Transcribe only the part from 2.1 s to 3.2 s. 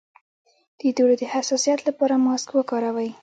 ماسک وکاروئ